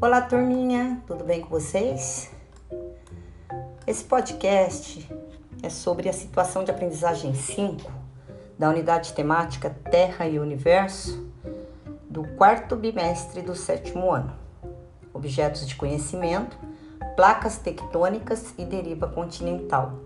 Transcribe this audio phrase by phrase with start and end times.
[0.00, 2.30] Olá, turminha, tudo bem com vocês?
[3.84, 5.10] Esse podcast
[5.60, 7.90] é sobre a situação de aprendizagem 5
[8.56, 11.28] da unidade temática Terra e Universo
[12.08, 14.32] do quarto bimestre do sétimo ano.
[15.12, 16.56] Objetos de conhecimento,
[17.16, 19.98] placas tectônicas e deriva continental.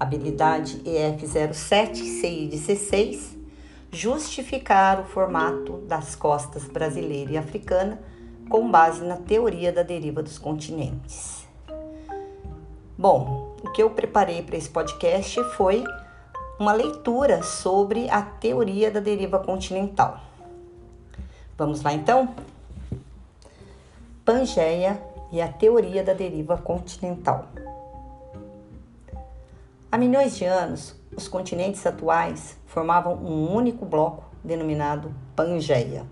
[0.00, 3.36] Habilidade EF07 CI16
[3.90, 8.00] justificar o formato das costas brasileira e africana
[8.48, 11.46] com base na teoria da deriva dos continentes.
[12.96, 15.82] Bom, o que eu preparei para esse podcast foi
[16.58, 20.20] uma leitura sobre a teoria da deriva continental.
[21.58, 22.34] Vamos lá então?
[24.24, 27.46] Pangeia e a teoria da deriva continental.
[29.90, 36.06] Há milhões de anos, os continentes atuais formavam um único bloco denominado Pangeia.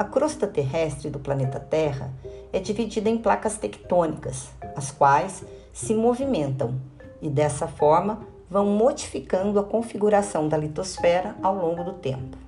[0.00, 2.10] A crosta terrestre do planeta Terra
[2.54, 6.80] é dividida em placas tectônicas, as quais se movimentam
[7.20, 12.38] e dessa forma vão modificando a configuração da litosfera ao longo do tempo.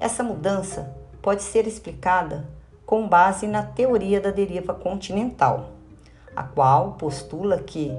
[0.00, 2.48] Essa mudança pode ser explicada
[2.86, 5.72] com base na teoria da deriva continental,
[6.34, 7.94] a qual postula que,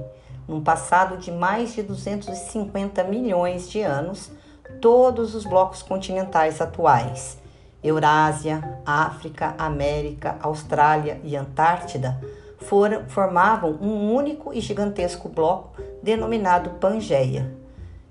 [0.48, 4.32] num passado de mais de 250 milhões de anos,
[4.80, 7.38] todos os blocos continentais atuais
[7.82, 12.20] Eurásia, África, América, Austrália e Antártida
[12.58, 17.54] foram, formavam um único e gigantesco bloco denominado Pangeia,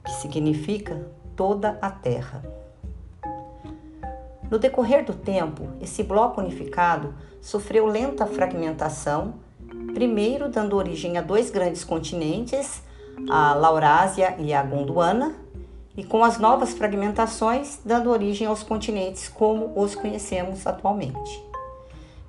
[0.03, 2.43] que significa toda a Terra.
[4.49, 9.33] No decorrer do tempo, esse bloco unificado sofreu lenta fragmentação,
[9.93, 12.81] primeiro dando origem a dois grandes continentes,
[13.29, 15.35] a Laurásia e a Gondwana,
[15.97, 21.43] e com as novas fragmentações dando origem aos continentes como os conhecemos atualmente.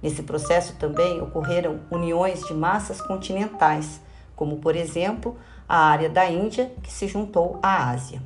[0.02, 4.00] Nesse processo também ocorreram uniões de massas continentais,
[4.34, 5.36] como por exemplo
[5.68, 8.22] a área da Índia que se juntou à Ásia.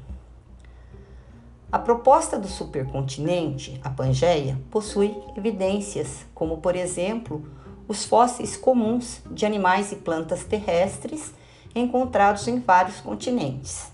[1.72, 7.45] A proposta do supercontinente, a Pangeia, possui evidências, como por exemplo
[7.89, 11.33] os fósseis comuns de animais e plantas terrestres
[11.75, 13.91] encontrados em vários continentes.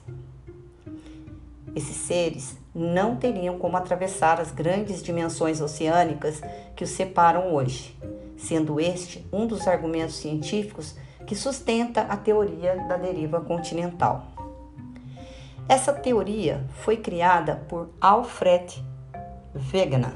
[1.78, 6.42] Esses seres não teriam como atravessar as grandes dimensões oceânicas
[6.74, 7.96] que os separam hoje,
[8.36, 14.26] sendo este um dos argumentos científicos que sustenta a teoria da deriva continental.
[15.68, 18.84] Essa teoria foi criada por Alfred
[19.72, 20.14] Wegener,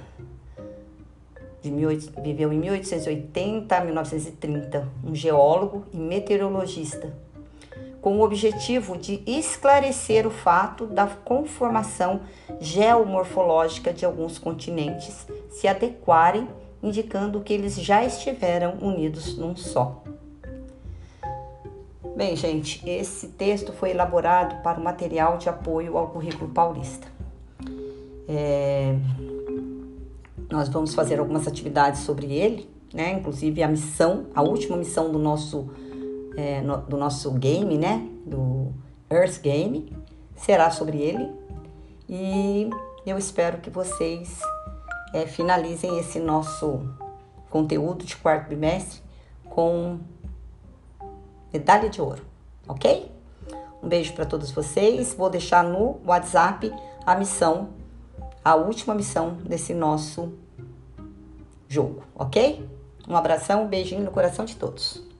[2.24, 7.14] viveu em 1880 a 1930, um geólogo e meteorologista
[8.02, 12.22] com o objetivo de esclarecer o fato da conformação
[12.60, 16.48] geomorfológica de alguns continentes se adequarem,
[16.82, 20.02] indicando que eles já estiveram unidos num só.
[22.16, 27.06] Bem, gente, esse texto foi elaborado para o material de apoio ao currículo paulista.
[28.28, 28.96] É,
[30.50, 33.12] nós vamos fazer algumas atividades sobre ele, né?
[33.12, 35.70] Inclusive a missão, a última missão do nosso
[36.36, 38.08] é, no, do nosso game, né?
[38.26, 38.72] Do
[39.10, 39.94] Earth Game,
[40.36, 41.30] será sobre ele.
[42.08, 42.70] E
[43.06, 44.40] eu espero que vocês
[45.12, 46.88] é, finalizem esse nosso
[47.50, 49.00] conteúdo de quarto bimestre
[49.48, 49.98] com
[51.52, 52.24] medalha de ouro,
[52.66, 53.10] ok?
[53.82, 55.12] Um beijo para todos vocês.
[55.14, 56.72] Vou deixar no WhatsApp
[57.04, 57.70] a missão,
[58.44, 60.32] a última missão desse nosso
[61.68, 62.66] jogo, ok?
[63.08, 65.11] Um abração, um beijinho no coração de todos.